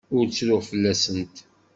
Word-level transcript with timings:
Ur 0.17 0.25
ttruɣ 0.27 0.61
fell-asent. 0.69 1.35